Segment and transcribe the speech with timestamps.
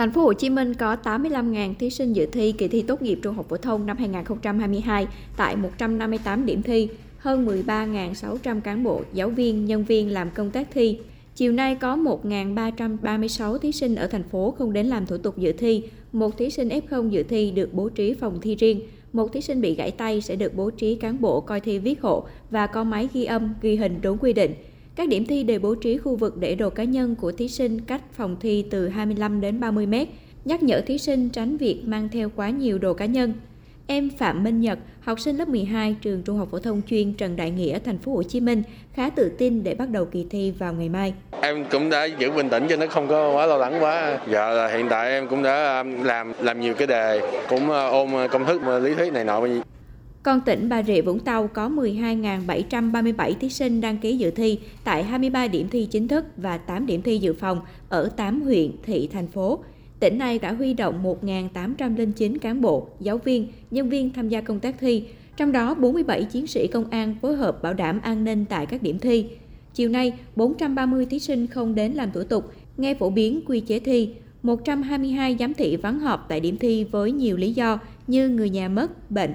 [0.00, 3.18] Thành phố Hồ Chí Minh có 85.000 thí sinh dự thi kỳ thi tốt nghiệp
[3.22, 6.88] trung học phổ thông năm 2022 tại 158 điểm thi,
[7.18, 10.98] hơn 13.600 cán bộ, giáo viên, nhân viên làm công tác thi.
[11.34, 15.52] Chiều nay có 1.336 thí sinh ở thành phố không đến làm thủ tục dự
[15.52, 18.80] thi, một thí sinh F0 dự thi được bố trí phòng thi riêng,
[19.12, 22.02] một thí sinh bị gãy tay sẽ được bố trí cán bộ coi thi viết
[22.02, 24.54] hộ và có máy ghi âm, ghi hình đúng quy định.
[25.00, 27.80] Các điểm thi đều bố trí khu vực để đồ cá nhân của thí sinh
[27.80, 30.08] cách phòng thi từ 25 đến 30 mét,
[30.44, 33.32] nhắc nhở thí sinh tránh việc mang theo quá nhiều đồ cá nhân.
[33.86, 37.36] Em Phạm Minh Nhật, học sinh lớp 12 trường Trung học phổ thông chuyên Trần
[37.36, 40.50] Đại Nghĩa, thành phố Hồ Chí Minh, khá tự tin để bắt đầu kỳ thi
[40.58, 41.14] vào ngày mai.
[41.40, 44.18] Em cũng đã giữ bình tĩnh cho nó không có quá lo lắng quá.
[44.30, 47.92] Giờ là hiện tại em cũng đã um, làm làm nhiều cái đề, cũng uh,
[47.92, 49.42] ôm uh, công thức uh, lý thuyết này nọ.
[50.22, 55.04] Còn tỉnh Bà Rịa Vũng Tàu có 12.737 thí sinh đăng ký dự thi tại
[55.04, 59.08] 23 điểm thi chính thức và 8 điểm thi dự phòng ở 8 huyện, thị,
[59.12, 59.58] thành phố.
[60.00, 64.60] Tỉnh này đã huy động 1.809 cán bộ, giáo viên, nhân viên tham gia công
[64.60, 65.04] tác thi,
[65.36, 68.82] trong đó 47 chiến sĩ công an phối hợp bảo đảm an ninh tại các
[68.82, 69.26] điểm thi.
[69.74, 73.80] Chiều nay, 430 thí sinh không đến làm thủ tục, nghe phổ biến quy chế
[73.80, 74.10] thi.
[74.42, 78.68] 122 giám thị vắng họp tại điểm thi với nhiều lý do như người nhà
[78.68, 79.32] mất, bệnh,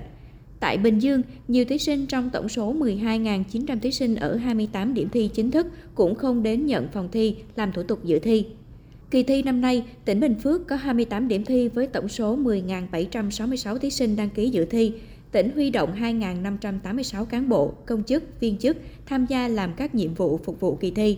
[0.65, 5.09] Tại Bình Dương, nhiều thí sinh trong tổng số 12.900 thí sinh ở 28 điểm
[5.09, 8.45] thi chính thức cũng không đến nhận phòng thi làm thủ tục dự thi.
[9.11, 13.77] Kỳ thi năm nay, tỉnh Bình Phước có 28 điểm thi với tổng số 10.766
[13.77, 14.93] thí sinh đăng ký dự thi.
[15.31, 20.13] Tỉnh huy động 2.586 cán bộ, công chức, viên chức tham gia làm các nhiệm
[20.13, 21.17] vụ phục vụ kỳ thi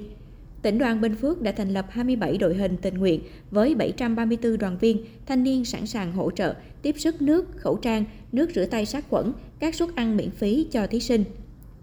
[0.61, 4.77] tỉnh đoàn Bình Phước đã thành lập 27 đội hình tình nguyện với 734 đoàn
[4.77, 8.85] viên, thanh niên sẵn sàng hỗ trợ, tiếp sức nước, khẩu trang, nước rửa tay
[8.85, 11.23] sát khuẩn, các suất ăn miễn phí cho thí sinh.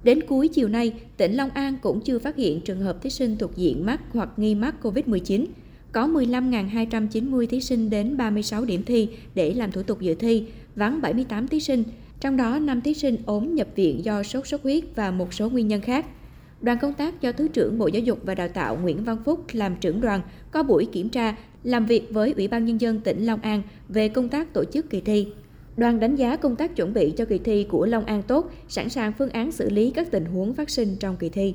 [0.05, 3.37] Đến cuối chiều nay, tỉnh Long An cũng chưa phát hiện trường hợp thí sinh
[3.37, 5.45] thuộc diện mắc hoặc nghi mắc COVID-19.
[5.93, 10.45] Có 15.290 thí sinh đến 36 điểm thi để làm thủ tục dự thi,
[10.77, 11.85] vắng 78 thí sinh,
[12.21, 15.51] trong đó 5 thí sinh ốm nhập viện do sốt xuất huyết và một số
[15.51, 16.07] nguyên nhân khác.
[16.65, 19.45] Đoàn công tác do Thứ trưởng Bộ Giáo dục và Đào tạo Nguyễn Văn Phúc
[19.53, 20.21] làm trưởng đoàn
[20.51, 24.09] có buổi kiểm tra, làm việc với Ủy ban Nhân dân tỉnh Long An về
[24.09, 25.29] công tác tổ chức kỳ thi.
[25.77, 28.89] Đoàn đánh giá công tác chuẩn bị cho kỳ thi của Long An tốt, sẵn
[28.89, 31.55] sàng phương án xử lý các tình huống phát sinh trong kỳ thi.